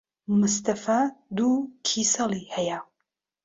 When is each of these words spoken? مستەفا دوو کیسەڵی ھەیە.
مستەفا 0.39 0.99
دوو 1.35 1.53
کیسەڵی 1.85 2.43
ھەیە. 2.55 2.79